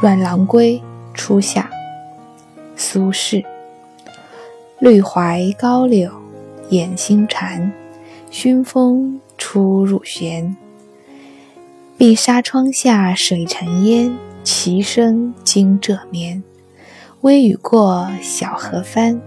[0.00, 0.82] 阮郎归
[1.14, 1.70] 初夏，
[2.76, 3.44] 苏轼。
[4.80, 6.10] 绿槐高柳
[6.70, 7.72] 掩星蝉，
[8.30, 10.56] 熏风出入弦。
[11.96, 14.12] 碧纱窗下水沉烟，
[14.42, 16.42] 齐声惊蛰眠。
[17.20, 19.20] 微雨过，小荷翻，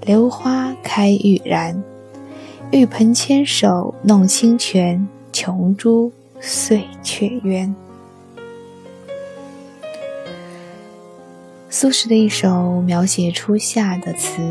[0.00, 1.80] 榴花开欲燃。
[2.72, 7.72] 玉盆牵手弄清泉，琼珠碎却圆。
[11.80, 14.42] 苏轼的一首描写初夏的词，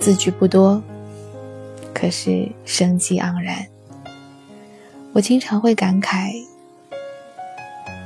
[0.00, 0.82] 字句不多，
[1.92, 3.66] 可是生机盎然。
[5.12, 6.32] 我经常会感慨，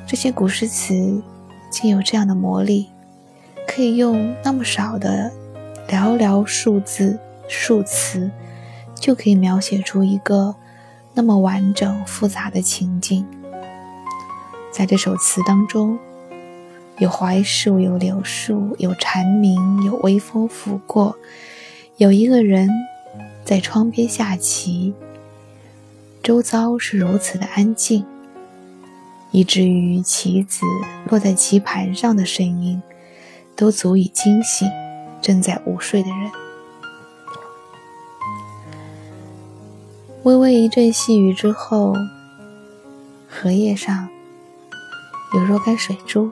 [0.09, 1.23] 这些古诗词
[1.71, 2.89] 竟有这样的魔力，
[3.69, 5.31] 可以用那么少的
[5.87, 7.17] 寥寥数字、
[7.47, 8.29] 数词，
[8.97, 10.57] 就可以描写出一个
[11.15, 13.25] 那么完整复杂的情境。
[14.73, 15.99] 在这首词当中，
[16.97, 21.15] 有槐树，有柳树，有蝉鸣，有微风拂过，
[21.99, 22.71] 有一个人
[23.45, 24.95] 在窗边下棋。
[26.23, 28.07] 周遭是如此的安静，
[29.31, 30.65] 以至于棋子
[31.11, 32.83] 落在棋盘上的声音，
[33.55, 34.67] 都足以惊醒
[35.21, 36.31] 正在午睡的人。
[40.23, 41.95] 微微一阵细雨之后，
[43.29, 44.09] 荷叶上。
[45.35, 46.31] 有若干水珠，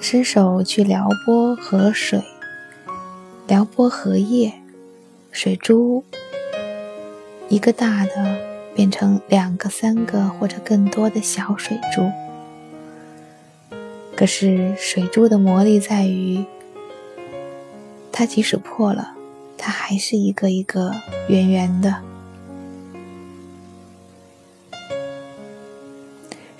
[0.00, 2.22] 伸手去撩拨河水，
[3.46, 4.52] 撩拨荷叶，
[5.32, 6.04] 水珠
[7.48, 8.38] 一个大的
[8.74, 12.10] 变成两个、三个或者更多的小水珠。
[14.14, 16.44] 可是水珠的魔力在于，
[18.12, 19.14] 它即使破了，
[19.56, 20.92] 它还是一个一个
[21.28, 22.02] 圆圆的。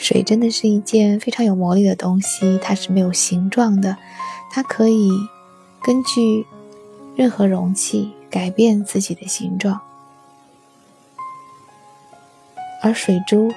[0.05, 3.97] 水真的是一件非常有魔力的东西，它是没有形状的，
[4.53, 5.11] 它可以
[5.83, 6.45] 根据
[7.17, 9.81] 任何容器改变自己的形状。
[12.83, 13.51] 而水珠，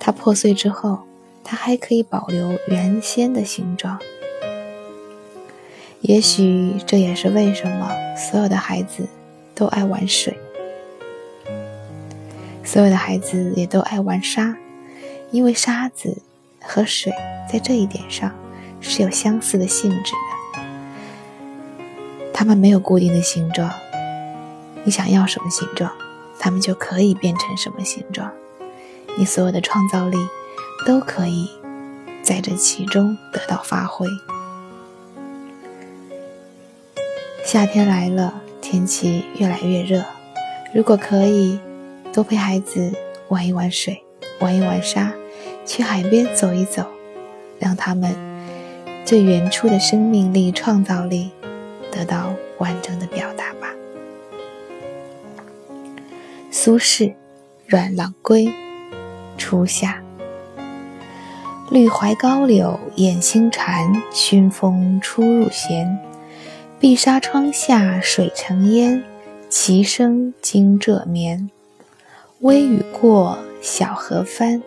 [0.00, 1.00] 它破碎之后，
[1.44, 3.98] 它还可以保留原先的形状。
[6.00, 9.06] 也许这也是为什么所有的孩子
[9.54, 10.34] 都爱玩水，
[12.64, 14.56] 所有的孩子也都爱玩沙。
[15.30, 16.22] 因为沙子
[16.60, 17.12] 和水
[17.50, 18.32] 在这一点上
[18.80, 20.12] 是有相似的性质
[20.54, 20.60] 的，
[22.32, 23.70] 它们没有固定的形状，
[24.84, 25.92] 你想要什么形状，
[26.38, 28.30] 它们就可以变成什么形状，
[29.16, 30.16] 你所有的创造力
[30.86, 31.50] 都可以
[32.22, 34.06] 在这其中得到发挥。
[37.44, 40.04] 夏天来了，天气越来越热，
[40.74, 41.60] 如果可以，
[42.12, 42.92] 多陪孩子
[43.28, 44.02] 玩一玩水。
[44.40, 45.12] 玩一玩沙，
[45.66, 46.86] 去海边走一走，
[47.58, 48.14] 让他们
[49.04, 51.30] 最原初的生命力、创造力
[51.90, 53.74] 得到完整的表达吧。
[56.50, 57.08] 苏轼
[57.66, 58.52] 《阮郎归
[59.36, 60.02] 初夏》：
[61.70, 65.98] 绿槐高柳掩星蝉，熏风出入弦。
[66.80, 69.02] 碧纱窗下水成烟，
[69.48, 71.50] 棋声惊蛰眠。
[72.40, 74.62] 微雨过，小荷翻，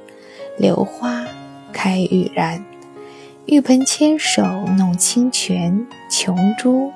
[0.58, 1.26] 榴花
[1.72, 2.64] 开欲然。
[3.46, 4.44] 玉盆牵手
[4.78, 6.92] 弄清泉，琼珠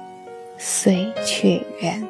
[0.57, 2.07] 碎却圆。